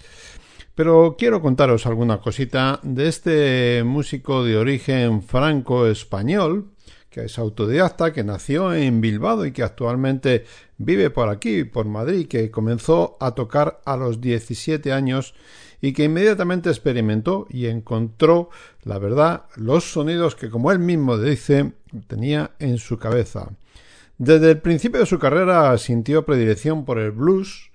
Pero 0.75 1.17
quiero 1.19 1.41
contaros 1.41 1.87
alguna 1.87 2.21
cosita 2.21 2.81
de 2.83 3.09
este 3.09 3.83
músico 3.83 4.45
de 4.45 4.59
origen 4.59 5.23
franco-español, 5.23 6.73
que 7.11 7.25
es 7.25 7.39
autodidacta, 7.39 8.13
que 8.13 8.25
nació 8.25 8.73
en 8.73 9.01
Bilbao 9.01 9.45
y 9.45 9.53
que 9.53 9.65
actualmente 9.65 10.45
vive 10.79 11.11
por 11.11 11.29
aquí, 11.29 11.65
por 11.65 11.87
Madrid, 11.87 12.29
que 12.29 12.51
comenzó 12.51 13.17
a 13.21 13.35
tocar 13.35 13.81
a 13.85 13.97
los 13.97 14.21
17 14.21 14.93
años 14.93 15.35
y 15.81 15.93
que 15.93 16.05
inmediatamente 16.05 16.69
experimentó 16.69 17.47
y 17.51 17.67
encontró, 17.67 18.51
la 18.85 18.99
verdad, 18.99 19.45
los 19.57 19.85
sonidos 19.85 20.37
que, 20.37 20.51
como 20.51 20.71
él 20.71 20.79
mismo 20.79 21.19
dice, 21.19 21.73
tenía 22.07 22.53
en 22.59 22.79
su 22.79 22.99
cabeza. 22.99 23.51
Desde 24.19 24.51
el 24.51 24.59
principio 24.59 25.01
de 25.01 25.07
su 25.07 25.19
carrera 25.19 25.77
sintió 25.79 26.25
predilección 26.25 26.85
por 26.85 26.99
el 26.99 27.11
blues 27.11 27.71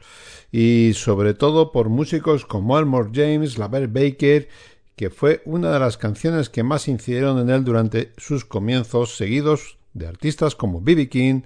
y 0.52 0.94
sobre 0.94 1.34
todo 1.34 1.72
por 1.72 1.90
músicos 1.90 2.46
como 2.46 2.78
Elmore 2.78 3.10
James, 3.14 3.58
Laverne 3.58 3.88
Baker, 3.88 4.48
que 4.96 5.10
fue 5.10 5.42
una 5.46 5.72
de 5.72 5.80
las 5.80 5.98
canciones 5.98 6.50
que 6.50 6.64
más 6.64 6.88
incidieron 6.88 7.40
en 7.40 7.50
él 7.50 7.64
durante 7.64 8.14
sus 8.18 8.46
comienzos, 8.46 9.18
seguidos 9.18 9.78
de 9.94 10.08
artistas 10.08 10.56
como 10.56 10.82
B.B. 10.82 11.10
King, 11.10 11.42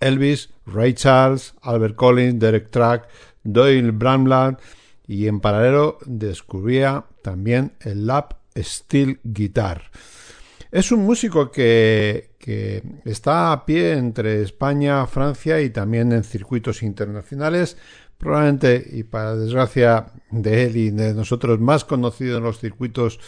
Elvis, 0.00 0.50
Ray 0.66 0.94
Charles, 0.94 1.54
Albert 1.62 1.96
Collins, 1.96 2.38
Derek 2.38 2.70
Track, 2.70 3.08
Doyle 3.44 3.90
Bramlett 3.92 4.58
y 5.06 5.26
en 5.26 5.40
paralelo 5.40 5.98
descubría 6.06 7.04
también 7.22 7.72
el 7.80 8.06
lap 8.06 8.34
steel 8.56 9.20
guitar. 9.22 9.90
Es 10.70 10.90
un 10.90 11.04
músico 11.04 11.50
que, 11.50 12.30
que, 12.38 12.82
está 13.04 13.52
a 13.52 13.66
pie 13.66 13.92
entre 13.92 14.40
España, 14.42 15.06
Francia 15.06 15.60
y 15.60 15.70
también 15.70 16.12
en 16.12 16.24
circuitos 16.24 16.82
internacionales, 16.82 17.76
probablemente 18.22 18.88
y 18.92 19.02
para 19.02 19.34
desgracia 19.34 20.12
de 20.30 20.64
él 20.64 20.76
y 20.76 20.90
de 20.90 21.12
nosotros 21.12 21.58
más 21.58 21.84
conocido 21.84 22.38
en 22.38 22.44
los 22.44 22.60
circuitos 22.60 23.18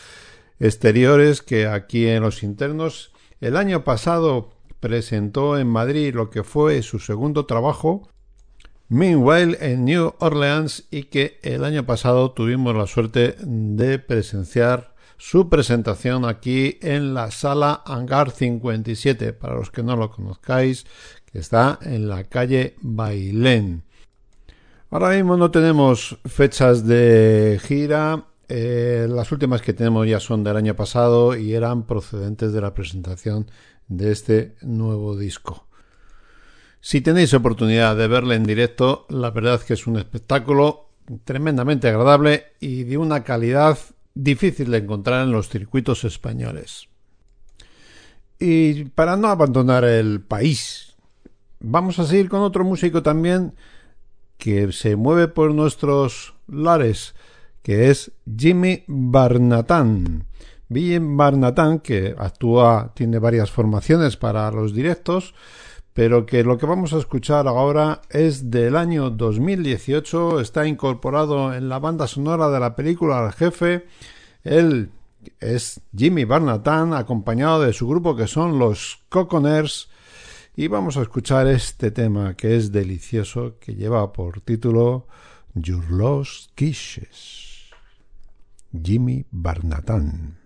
exteriores 0.61 1.43
que 1.43 1.67
aquí 1.67 2.07
en 2.07 2.23
los 2.23 2.45
internos. 2.45 3.13
El 3.41 3.57
año 3.57 3.83
pasado 3.83 4.53
presentó 4.79 5.59
en 5.59 5.67
Madrid 5.67 6.15
lo 6.15 6.31
que 6.31 6.45
fue 6.45 6.81
su 6.83 7.01
segundo 7.01 7.45
trabajo, 7.45 8.09
Meanwhile 8.89 9.59
en 9.61 9.85
New 9.85 10.15
Orleans 10.21 10.85
y 10.93 11.05
que 11.05 11.41
el 11.43 11.65
año 11.65 11.85
pasado 11.85 12.31
tuvimos 12.31 12.77
la 12.77 12.87
suerte 12.87 13.35
de 13.41 13.99
presenciar 13.99 14.95
su 15.17 15.49
presentación 15.49 16.25
aquí 16.25 16.79
en 16.83 17.15
la 17.15 17.33
sala 17.33 17.83
Hangar 17.85 18.31
57, 18.31 19.33
para 19.33 19.57
los 19.57 19.73
que 19.73 19.83
no 19.83 19.97
lo 19.97 20.13
conozcáis, 20.13 20.87
que 21.33 21.41
está 21.41 21.81
en 21.83 22.09
la 22.09 22.25
calle 22.25 22.77
Bailén. 22.81 23.83
Ahora 24.95 25.11
mismo 25.17 25.37
no 25.37 25.51
tenemos 25.51 26.19
fechas 26.25 26.87
de 26.87 27.61
gira. 27.65 28.27
Eh, 28.49 29.09
las 29.11 29.33
últimas 29.33 29.61
que 29.61 29.73
tenemos 29.73 30.07
ya 30.07 30.21
son 30.21 30.45
del 30.45 30.57
año 30.57 30.77
pasado 30.77 31.37
y 31.37 31.53
eran 31.53 31.83
procedentes 31.83 32.53
de 32.53 32.61
la 32.61 32.75
presentación 32.75 33.51
de 33.89 34.13
este 34.13 34.55
nuevo 34.63 35.17
disco. 35.17 35.67
Si 36.81 37.01
tenéis 37.01 37.35
oportunidad 37.35 37.97
de 37.97 38.07
verle 38.07 38.37
en 38.37 38.45
directo, 38.45 39.07
la 39.09 39.33
verdad 39.33 39.57
es 39.57 39.65
que 39.65 39.75
es 39.75 39.89
un 39.89 39.97
espectáculo 39.97 40.91
tremendamente 41.25 41.89
agradable 41.89 42.53
y 42.61 42.85
de 42.85 42.97
una 42.97 43.25
calidad 43.25 43.77
difícil 44.15 44.71
de 44.71 44.79
encontrar 44.79 45.25
en 45.25 45.33
los 45.33 45.49
circuitos 45.49 46.05
españoles. 46.05 46.89
Y 48.39 48.85
para 48.85 49.17
no 49.17 49.27
abandonar 49.27 49.83
el 49.83 50.21
país, 50.21 50.95
vamos 51.59 51.99
a 51.99 52.07
seguir 52.07 52.29
con 52.29 52.43
otro 52.43 52.63
músico 52.63 53.03
también 53.03 53.55
que 54.39 54.73
se 54.73 54.97
mueve 54.97 55.29
por 55.29 55.55
nuestros 55.55 56.35
lares, 56.47 57.15
que 57.63 57.91
es 57.91 58.13
Jimmy 58.37 58.85
Barnatán. 58.87 60.27
Jimmy 60.69 61.17
Barnatán, 61.17 61.81
que 61.81 62.15
actúa, 62.19 62.93
tiene 62.95 63.19
varias 63.19 63.51
formaciones 63.51 64.17
para 64.17 64.51
los 64.51 64.75
directos, 64.75 65.35
pero 65.93 66.27
que 66.27 66.43
lo 66.43 66.59
que 66.59 66.67
vamos 66.67 66.93
a 66.93 66.99
escuchar 66.99 67.47
ahora 67.47 68.03
es 68.11 68.51
del 68.51 68.77
año 68.77 69.11
2018, 69.11 70.41
está 70.41 70.67
incorporado 70.67 71.55
en 71.55 71.69
la 71.69 71.79
banda 71.79 72.07
sonora 72.07 72.49
de 72.51 72.61
la 72.61 72.75
película 72.75 73.25
El 73.25 73.33
Jefe. 73.33 73.87
Él 74.43 74.91
es 75.41 75.81
Jimmy 75.97 76.25
Barnatán, 76.25 76.93
acompañado 76.93 77.63
de 77.63 77.73
su 77.73 77.87
grupo 77.87 78.17
que 78.17 78.27
son 78.27 78.59
los 78.59 78.99
Coconers 79.09 79.89
y 80.57 80.69
vamos 80.69 80.97
a 80.97 81.03
escuchar 81.03 81.49
este 81.49 81.91
tema 81.91 82.35
que 82.35 82.57
es 82.57 82.71
delicioso, 82.71 83.59
que 83.59 83.75
lleva 83.75 84.13
por 84.13 84.41
título 84.41 85.09
Your 85.55 85.91
Lost 85.91 86.53
Kisses. 86.55 87.71
Jimmy 88.73 89.25
Barnatán. 89.31 90.39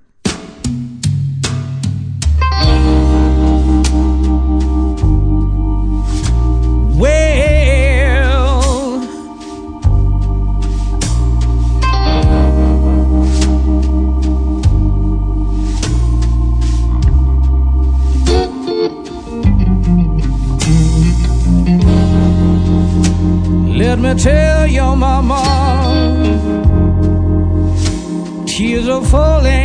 Falling, 29.10 29.57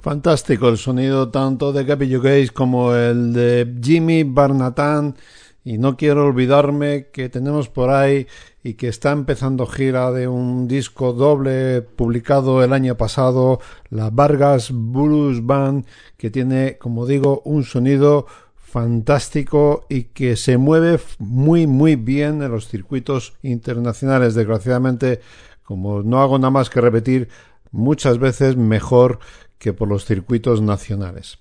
Fantástico 0.00 0.70
el 0.70 0.78
sonido 0.78 1.28
tanto 1.28 1.74
de 1.74 1.84
Gabby 1.84 2.08
Gaze 2.16 2.48
como 2.54 2.94
el 2.94 3.34
de 3.34 3.70
Jimmy 3.82 4.22
Barnatan. 4.22 5.14
Y 5.62 5.76
no 5.76 5.98
quiero 5.98 6.24
olvidarme 6.24 7.08
que 7.12 7.28
tenemos 7.28 7.68
por 7.68 7.90
ahí 7.90 8.26
y 8.64 8.74
que 8.74 8.88
está 8.88 9.12
empezando 9.12 9.66
gira 9.66 10.10
de 10.10 10.26
un 10.26 10.66
disco 10.66 11.12
doble 11.12 11.82
publicado 11.82 12.64
el 12.64 12.72
año 12.72 12.96
pasado, 12.96 13.60
la 13.90 14.08
Vargas 14.08 14.70
Blues 14.72 15.44
Band, 15.44 15.84
que 16.16 16.30
tiene, 16.30 16.78
como 16.78 17.04
digo, 17.04 17.42
un 17.44 17.64
sonido 17.64 18.26
fantástico 18.56 19.84
y 19.90 20.04
que 20.04 20.36
se 20.36 20.56
mueve 20.56 20.98
muy 21.18 21.66
muy 21.66 21.96
bien 21.96 22.42
en 22.42 22.50
los 22.50 22.68
circuitos 22.68 23.34
internacionales. 23.42 24.34
Desgraciadamente, 24.34 25.20
como 25.62 26.02
no 26.02 26.22
hago 26.22 26.38
nada 26.38 26.50
más 26.50 26.70
que 26.70 26.80
repetir, 26.80 27.28
muchas 27.70 28.18
veces 28.18 28.56
mejor 28.56 29.18
que 29.60 29.72
por 29.72 29.88
los 29.88 30.06
circuitos 30.06 30.60
nacionales. 30.60 31.38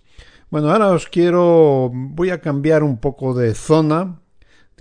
Bueno, 0.51 0.69
ahora 0.69 0.89
os 0.89 1.07
quiero, 1.07 1.89
voy 1.91 2.29
a 2.29 2.41
cambiar 2.41 2.83
un 2.83 2.99
poco 2.99 3.33
de 3.33 3.55
zona, 3.55 4.19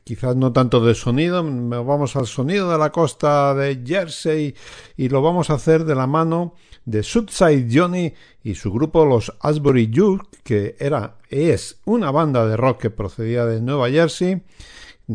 quizás 0.02 0.34
no 0.34 0.52
tanto 0.52 0.84
de 0.84 0.94
sonido, 0.94 1.42
vamos 1.44 2.16
al 2.16 2.26
sonido 2.26 2.70
de 2.70 2.78
la 2.78 2.90
costa 2.90 3.54
de 3.54 3.82
Jersey 3.86 4.54
y 4.96 5.08
lo 5.08 5.22
vamos 5.22 5.50
a 5.50 5.54
hacer 5.54 5.84
de 5.84 5.94
la 5.94 6.06
mano 6.06 6.54
de 6.84 7.02
Sudside 7.02 7.68
Johnny 7.70 8.12
y 8.42 8.54
su 8.54 8.72
grupo 8.72 9.04
los 9.04 9.32
Asbury 9.40 9.92
Jukes, 9.94 10.40
que 10.42 10.76
era, 10.80 11.18
es 11.28 11.80
una 11.84 12.10
banda 12.10 12.46
de 12.46 12.56
rock 12.56 12.80
que 12.80 12.90
procedía 12.90 13.44
de 13.44 13.60
Nueva 13.60 13.90
Jersey, 13.90 14.42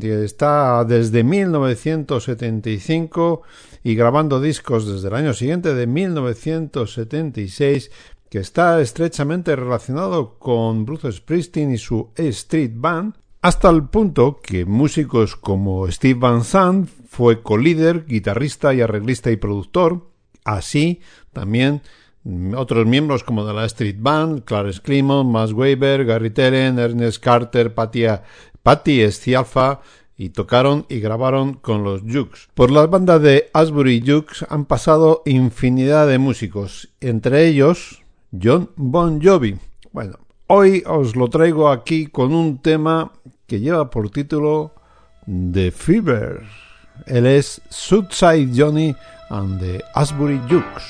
está 0.01 0.84
desde 0.86 1.24
1975 1.24 3.41
y 3.84 3.95
grabando 3.95 4.39
discos 4.39 4.88
desde 4.88 5.09
el 5.09 5.15
año 5.15 5.34
siguiente 5.34 5.74
de 5.74 5.88
1976 5.88 7.91
que 8.34 8.39
está 8.39 8.81
estrechamente 8.81 9.55
relacionado 9.55 10.39
con 10.39 10.88
Bruce 10.88 11.11
Springsteen 11.11 11.71
y 11.71 11.77
su 11.77 12.09
Street 12.15 12.71
Band, 12.73 13.13
hasta 13.43 13.69
el 13.69 13.84
punto 13.89 14.39
que 14.41 14.65
músicos 14.65 15.36
como 15.36 15.88
Steve 15.91 16.19
Van 16.19 16.43
Zandt 16.43 16.89
fue 17.07 17.43
co-líder, 17.43 18.07
guitarrista 18.07 18.73
y 18.73 18.81
arreglista 18.81 19.29
y 19.29 19.36
productor, 19.36 20.09
así 20.45 20.99
también 21.31 21.84
otros 22.57 22.88
miembros 22.88 23.23
como 23.23 23.45
de 23.45 23.53
la 23.53 23.65
Street 23.65 23.97
Band, 23.99 24.45
Clarence 24.45 24.81
Clement, 24.81 25.29
Mas 25.29 25.53
Weber, 25.53 26.03
Gary 26.03 26.31
Teren, 26.31 26.79
Ernest 26.79 27.23
Carter, 27.23 27.75
Patty 27.75 29.01
Estialfa, 29.01 29.81
y 30.17 30.29
tocaron 30.29 30.88
y 30.89 30.99
grabaron 30.99 31.53
con 31.53 31.84
los 31.84 32.01
Jukes. 32.01 32.49
Por 32.55 32.71
la 32.71 32.88
banda 32.88 33.19
de 33.19 33.51
Asbury 33.53 34.03
Jukes 34.03 34.43
han 34.49 34.65
pasado 34.65 35.21
infinidad 35.25 36.07
de 36.07 36.17
músicos, 36.17 36.89
entre 36.99 37.47
ellos 37.47 38.02
John 38.41 38.69
Bon 38.75 39.21
Jovi. 39.21 39.57
Bueno, 39.91 40.17
hoy 40.47 40.84
os 40.88 41.15
lo 41.15 41.29
traigo 41.29 41.69
aquí 41.69 42.07
con 42.07 42.34
un 42.34 42.57
tema 42.57 43.11
que 43.45 43.59
lleva 43.59 43.89
por 43.89 44.09
título 44.09 44.73
The 45.25 45.71
Fever. 45.71 46.41
Él 47.05 47.25
es 47.25 47.61
Sudside 47.69 48.51
Johnny 48.55 48.95
and 49.29 49.59
the 49.59 49.84
Asbury 49.93 50.39
Jukes. 50.49 50.84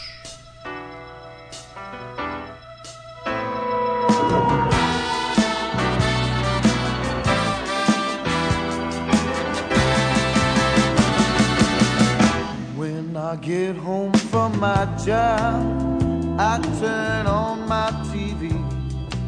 Get 13.42 13.76
home 13.76 14.14
from 14.14 14.58
my 14.60 14.86
job 15.04 16.03
I 16.40 16.58
turn 16.80 17.28
on 17.28 17.68
my 17.68 17.92
TV, 18.10 18.50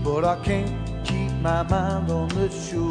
but 0.03 0.25
I 0.25 0.37
can't 0.43 1.05
keep 1.05 1.31
my 1.33 1.61
mind 1.61 2.09
on 2.09 2.29
the 2.29 2.49
show. 2.49 2.89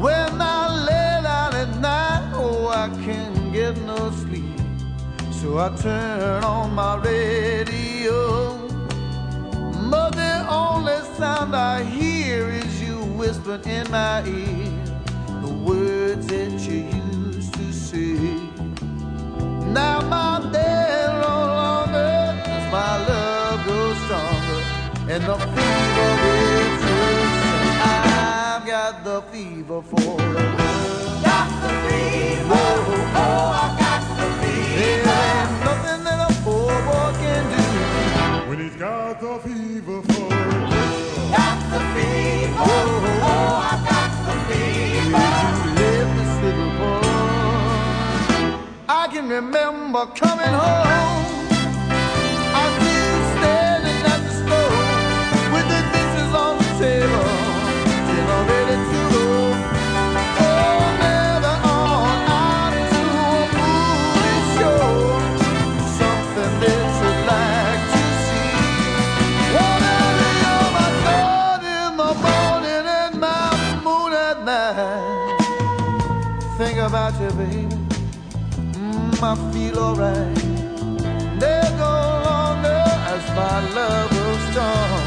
When 0.00 0.40
I 0.40 0.84
lay 0.86 1.22
down 1.22 1.54
at 1.54 1.80
night, 1.80 2.32
oh, 2.34 2.68
I 2.68 2.88
can't 3.04 3.52
get 3.52 3.76
no 3.82 4.10
sleep. 4.10 4.58
So 5.32 5.58
I 5.58 5.68
turn 5.76 6.44
on 6.44 6.74
my 6.74 6.96
radio. 6.96 8.56
But 9.90 10.12
the 10.12 10.46
only 10.48 10.96
sound 11.18 11.54
I 11.54 11.84
hear 11.84 12.48
is 12.48 12.82
you 12.82 12.96
whispering 13.18 13.64
in 13.64 13.90
my 13.90 14.26
ear 14.26 14.72
the 15.42 15.52
words 15.52 16.26
that 16.28 16.52
you 16.66 16.88
used 17.34 17.52
to 17.52 17.70
say. 17.70 18.16
Now 19.74 20.00
my 20.00 20.50
day 20.50 20.86
my 22.76 22.96
love 23.08 23.64
grows 23.64 23.98
stronger 24.04 24.60
and 25.12 25.22
the 25.30 25.36
fever 25.54 26.10
is 26.44 26.82
racing. 27.00 27.64
I've 27.88 28.66
got 28.66 28.94
the 29.02 29.18
fever 29.32 29.80
for 29.80 30.16
love. 30.34 31.24
Got 31.28 31.48
the 31.62 31.70
fever. 31.84 32.60
Oh, 32.64 33.22
oh, 33.24 33.62
I 33.62 33.68
got 33.84 34.02
the 34.18 34.28
fever. 34.40 34.76
There 34.78 35.02
ain't 35.24 35.52
nothing 35.68 36.00
that 36.06 36.18
a 36.28 36.32
poor 36.44 36.74
boy 36.88 37.10
can 37.22 37.44
do 37.54 37.64
when 38.48 38.58
he's 38.64 38.76
got 38.76 39.14
the 39.24 39.34
fever 39.44 39.98
for 40.08 40.28
love. 40.28 41.32
Got 41.36 41.58
the 41.72 41.80
fever. 41.94 42.60
Oh, 42.74 43.30
oh, 43.30 43.70
I 43.70 43.74
got 43.90 44.10
the 44.26 44.34
fever. 44.48 45.32
You 45.64 45.70
live 45.80 46.10
this 46.18 46.32
little 46.44 46.72
boy. 46.80 47.08
I 49.00 49.08
can 49.12 49.26
remember 49.30 50.02
coming 50.20 50.54
home. 50.62 51.45
I 79.22 79.34
feel 79.52 79.78
alright. 79.78 80.34
Go 81.78 81.92
longer 82.24 82.84
as 83.12 83.24
my 83.34 83.56
love 83.74 84.10
grows 84.10 84.42
strong. 84.50 85.00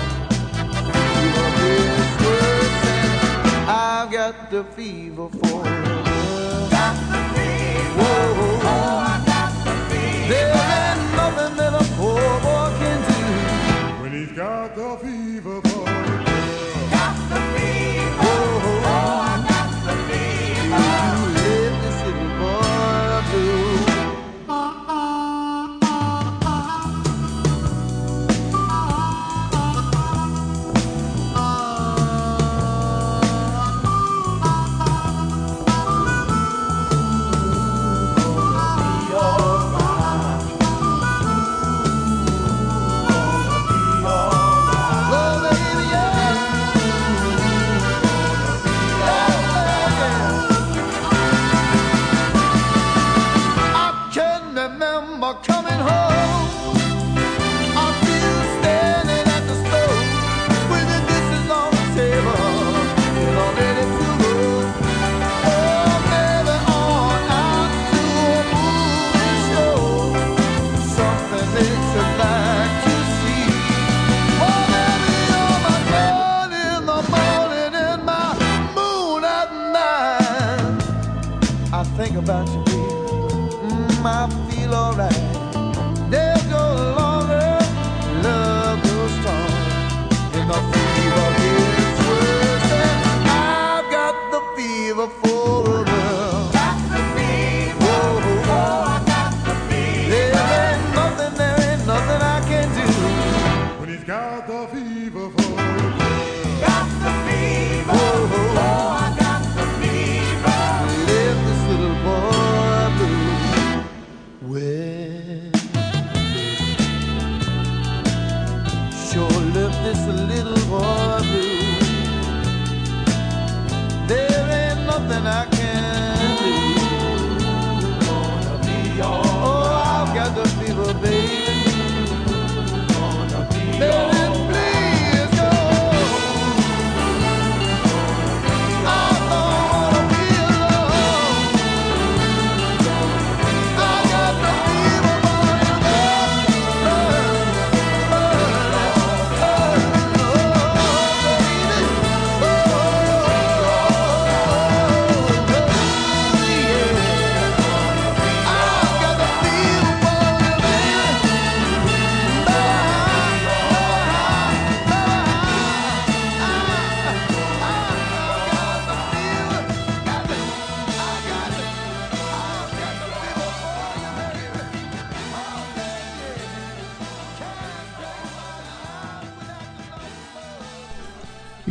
Fever 0.92 1.50
is 1.66 2.12
worse 2.24 2.80
and 2.88 3.70
I've 3.70 4.12
got 4.12 4.36
the 4.52 4.64
fever 4.76 5.30
for 5.30 5.64
love. 5.64 6.72
Got 6.72 6.96
the 7.12 7.22
fever. 7.34 8.00
Whoa. 8.00 8.60
Oh, 8.64 8.98
I 9.12 9.24
got 9.26 9.54
the 9.66 9.74
fever. 9.90 10.28
There 10.28 10.54
ain't 10.80 11.04
nothing 11.16 11.54
that 11.58 11.74
a 11.74 11.84
poor 11.96 12.30
boy 12.46 12.70
can 12.80 13.00
do 13.10 13.22
when 14.02 14.12
he's 14.12 14.32
got 14.36 14.76
the 14.76 14.98
fever 15.04 15.62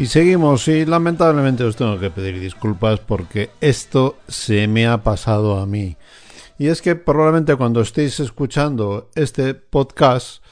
seguimos 0.09 0.67
y 0.69 0.87
lamentablemente 0.87 1.65
os 1.65 1.77
tengo 1.77 1.99
que 2.01 2.11
pedir 2.11 2.41
disculpas 2.41 2.99
porque 2.99 3.51
esto 3.61 4.17
se 4.27 4.67
me 4.67 4.87
ha 4.87 5.03
pasado 5.03 5.59
a 5.59 5.67
mí. 5.67 5.97
Y 6.59 6.69
es 6.69 6.81
que 6.81 6.97
probablemente 6.97 7.57
cuando 7.57 7.83
estéis 7.83 8.19
escuchando 8.19 9.11
este 9.15 9.55
podcast, 9.55 10.43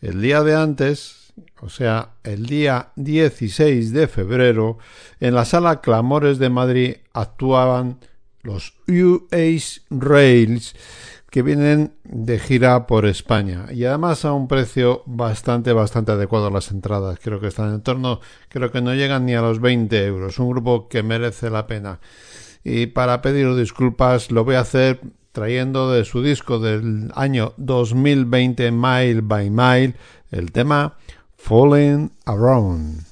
el 0.00 0.22
día 0.22 0.42
de 0.42 0.56
antes, 0.56 1.32
o 1.60 1.68
sea, 1.68 2.14
el 2.24 2.46
día 2.46 2.92
16 2.96 3.92
de 3.92 4.08
febrero, 4.08 4.78
en 5.20 5.34
la 5.34 5.44
sala 5.44 5.80
Clamores 5.82 6.38
de 6.38 6.48
Madrid 6.48 6.96
actuaban 7.12 7.98
los 8.42 8.74
UAS 8.88 9.82
Rails 9.90 10.74
que 11.36 11.42
vienen 11.42 11.92
de 12.04 12.38
gira 12.38 12.86
por 12.86 13.04
España 13.04 13.66
y 13.70 13.84
además 13.84 14.24
a 14.24 14.32
un 14.32 14.48
precio 14.48 15.02
bastante 15.04 15.74
bastante 15.74 16.12
adecuado 16.12 16.48
las 16.48 16.70
entradas. 16.70 17.18
Creo 17.22 17.40
que 17.40 17.48
están 17.48 17.74
en 17.74 17.82
torno 17.82 18.20
creo 18.48 18.72
que 18.72 18.80
no 18.80 18.94
llegan 18.94 19.26
ni 19.26 19.34
a 19.34 19.42
los 19.42 19.60
20 19.60 20.06
euros 20.06 20.38
un 20.38 20.48
grupo 20.48 20.88
que 20.88 21.02
merece 21.02 21.50
la 21.50 21.66
pena. 21.66 22.00
Y 22.64 22.86
para 22.86 23.20
pedir 23.20 23.54
disculpas 23.54 24.30
lo 24.30 24.46
voy 24.46 24.54
a 24.54 24.60
hacer 24.60 24.98
trayendo 25.32 25.92
de 25.92 26.06
su 26.06 26.22
disco 26.22 26.58
del 26.58 27.12
año 27.14 27.52
2020 27.58 28.72
Mile 28.72 29.20
by 29.20 29.50
Mile 29.50 29.94
el 30.30 30.52
tema 30.52 30.94
Falling 31.36 32.12
Around 32.24 33.04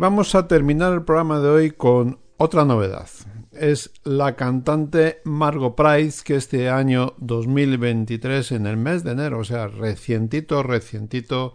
vamos 0.00 0.34
a 0.34 0.48
terminar 0.48 0.94
el 0.94 1.02
programa 1.02 1.40
de 1.40 1.48
hoy 1.50 1.70
con 1.72 2.20
otra 2.38 2.64
novedad. 2.64 3.06
Es 3.52 3.92
la 4.02 4.34
cantante 4.34 5.20
Margot 5.24 5.76
Price 5.76 6.22
que 6.24 6.36
este 6.36 6.70
año 6.70 7.12
2023, 7.18 8.52
en 8.52 8.66
el 8.66 8.78
mes 8.78 9.04
de 9.04 9.12
enero, 9.12 9.40
o 9.40 9.44
sea, 9.44 9.68
recientito, 9.68 10.62
recientito, 10.62 11.52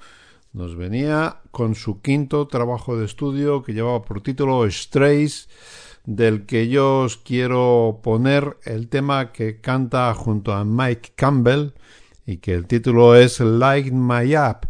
nos 0.53 0.75
venía 0.75 1.37
con 1.49 1.73
su 1.73 2.01
quinto 2.01 2.47
trabajo 2.47 2.95
de 2.95 3.05
estudio 3.05 3.63
que 3.63 3.73
llevaba 3.73 4.03
por 4.03 4.21
título 4.21 4.69
Strays 4.69 5.49
del 6.05 6.45
que 6.45 6.67
yo 6.67 6.99
os 6.99 7.17
quiero 7.17 7.99
poner 8.03 8.57
el 8.63 8.89
tema 8.89 9.31
que 9.31 9.59
canta 9.59 10.13
junto 10.13 10.53
a 10.53 10.63
Mike 10.63 11.13
Campbell 11.15 11.71
y 12.27 12.37
que 12.37 12.53
el 12.53 12.67
título 12.67 13.15
es 13.15 13.39
Like 13.39 13.91
My 13.91 14.35
App. 14.35 14.65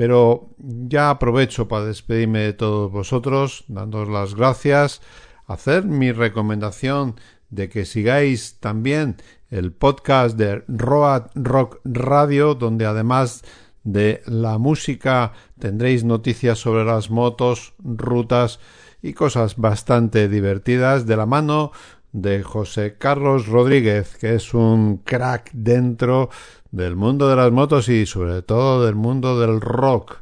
Pero 0.00 0.48
ya 0.56 1.10
aprovecho 1.10 1.68
para 1.68 1.84
despedirme 1.84 2.38
de 2.38 2.52
todos 2.54 2.90
vosotros, 2.90 3.64
dándoos 3.68 4.08
las 4.08 4.34
gracias, 4.34 5.02
hacer 5.46 5.84
mi 5.84 6.10
recomendación 6.10 7.16
de 7.50 7.68
que 7.68 7.84
sigáis 7.84 8.56
también 8.60 9.16
el 9.50 9.72
podcast 9.72 10.38
de 10.38 10.64
Road 10.68 11.24
Rock 11.34 11.80
Radio, 11.84 12.54
donde 12.54 12.86
además 12.86 13.42
de 13.84 14.22
la 14.24 14.56
música 14.56 15.34
tendréis 15.58 16.02
noticias 16.02 16.58
sobre 16.58 16.86
las 16.86 17.10
motos, 17.10 17.74
rutas 17.84 18.58
y 19.02 19.12
cosas 19.12 19.58
bastante 19.58 20.30
divertidas 20.30 21.04
de 21.04 21.18
la 21.18 21.26
mano 21.26 21.72
de 22.12 22.42
José 22.42 22.96
Carlos 22.96 23.48
Rodríguez, 23.48 24.16
que 24.16 24.34
es 24.36 24.54
un 24.54 24.96
crack 25.04 25.50
dentro 25.52 26.30
del 26.70 26.96
mundo 26.96 27.28
de 27.28 27.36
las 27.36 27.52
motos 27.52 27.88
y 27.88 28.06
sobre 28.06 28.42
todo 28.42 28.84
del 28.84 28.94
mundo 28.94 29.40
del 29.40 29.60
rock. 29.60 30.18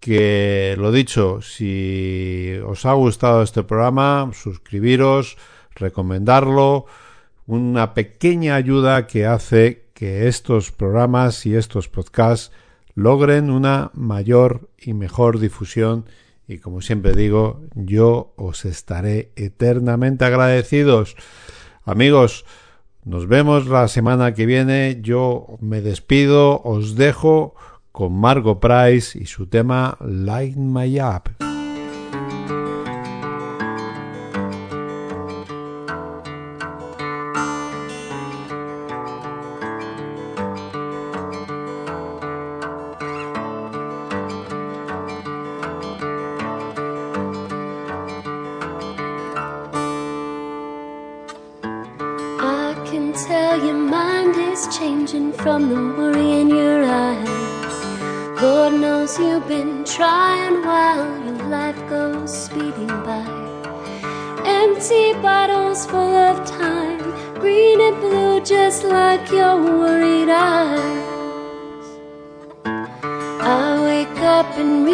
Que 0.00 0.74
lo 0.78 0.92
dicho, 0.92 1.40
si 1.42 2.52
os 2.64 2.86
ha 2.86 2.92
gustado 2.92 3.42
este 3.42 3.62
programa, 3.62 4.30
suscribiros, 4.32 5.36
recomendarlo, 5.74 6.86
una 7.46 7.94
pequeña 7.94 8.54
ayuda 8.54 9.06
que 9.06 9.26
hace 9.26 9.86
que 9.94 10.28
estos 10.28 10.72
programas 10.72 11.46
y 11.46 11.54
estos 11.54 11.88
podcasts 11.88 12.52
logren 12.94 13.50
una 13.50 13.90
mayor 13.94 14.68
y 14.78 14.94
mejor 14.94 15.38
difusión 15.38 16.06
y 16.48 16.58
como 16.58 16.80
siempre 16.80 17.12
digo, 17.14 17.62
yo 17.74 18.32
os 18.36 18.64
estaré 18.64 19.32
eternamente 19.34 20.24
agradecidos. 20.24 21.16
Amigos, 21.84 22.44
nos 23.06 23.28
vemos 23.28 23.68
la 23.68 23.86
semana 23.86 24.34
que 24.34 24.46
viene. 24.46 24.98
Yo 25.00 25.58
me 25.60 25.80
despido, 25.80 26.60
os 26.62 26.96
dejo 26.96 27.54
con 27.92 28.12
Margo 28.12 28.60
Price 28.60 29.18
y 29.18 29.26
su 29.26 29.46
tema 29.46 29.96
Light 30.00 30.56
My 30.56 31.00
Up. 31.00 31.45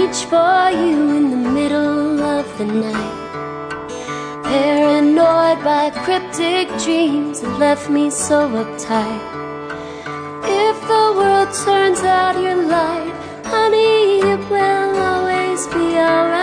Reach 0.03 0.25
for 0.25 0.71
you 0.71 0.99
in 1.19 1.31
the 1.31 1.51
middle 1.59 2.21
of 2.21 2.47
the 2.59 2.65
night. 2.65 3.19
Paranoid 4.45 5.63
by 5.63 5.91
cryptic 6.05 6.67
dreams 6.85 7.41
that 7.41 7.59
left 7.59 7.89
me 7.89 8.11
so 8.11 8.49
uptight. 8.63 9.23
If 10.65 10.77
the 10.93 11.05
world 11.19 11.51
turns 11.65 12.01
out 12.01 12.35
your 12.43 12.61
light, 12.79 13.15
honey, 13.45 14.21
it 14.33 14.43
will 14.51 14.97
always 15.11 15.67
be 15.69 15.87
alright. 16.09 16.42